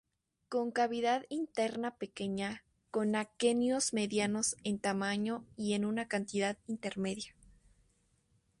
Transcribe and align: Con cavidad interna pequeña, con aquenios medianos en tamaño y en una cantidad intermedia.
Con 0.49 0.71
cavidad 0.71 1.25
interna 1.29 1.95
pequeña, 1.97 2.63
con 2.89 3.15
aquenios 3.15 3.93
medianos 3.93 4.55
en 4.63 4.79
tamaño 4.79 5.45
y 5.55 5.73
en 5.73 5.85
una 5.85 6.07
cantidad 6.07 6.57
intermedia. 6.65 7.35